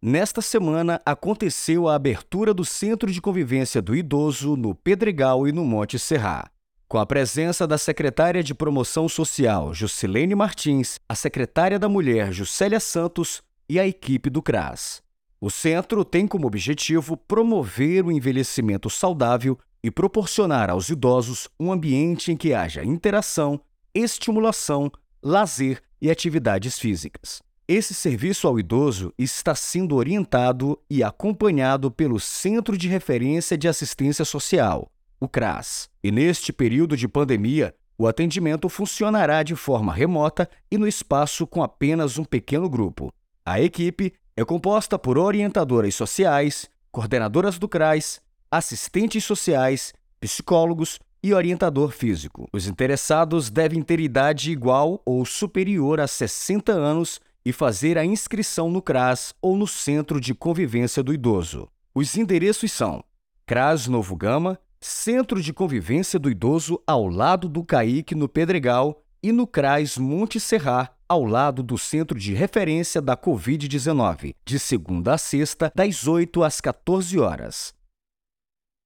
[0.00, 5.64] Nesta semana, aconteceu a abertura do Centro de Convivência do Idoso no Pedregal e no
[5.64, 6.48] Monte Serra.
[6.86, 12.78] Com a presença da secretária de Promoção Social, Juscelene Martins, a secretária da Mulher, Juscelia
[12.78, 15.02] Santos, e a equipe do CRAS.
[15.40, 22.30] O centro tem como objetivo promover o envelhecimento saudável e proporcionar aos idosos um ambiente
[22.30, 23.60] em que haja interação,
[23.92, 27.42] estimulação, lazer e atividades físicas.
[27.70, 34.24] Esse serviço ao idoso está sendo orientado e acompanhado pelo Centro de Referência de Assistência
[34.24, 35.90] Social, o CRAS.
[36.02, 41.62] E neste período de pandemia, o atendimento funcionará de forma remota e no espaço com
[41.62, 43.12] apenas um pequeno grupo.
[43.44, 51.90] A equipe é composta por orientadoras sociais, coordenadoras do CRAS, assistentes sociais, psicólogos e orientador
[51.90, 52.48] físico.
[52.50, 58.70] Os interessados devem ter idade igual ou superior a 60 anos e fazer a inscrição
[58.70, 61.66] no CRAS ou no Centro de Convivência do Idoso.
[61.94, 63.02] Os endereços são
[63.46, 69.32] CRAS Novo Gama, Centro de Convivência do Idoso ao lado do CAIC no Pedregal e
[69.32, 75.18] no CRAS Monte Serrar, ao lado do Centro de Referência da Covid-19, de segunda a
[75.18, 77.72] sexta, das 8 às 14 horas.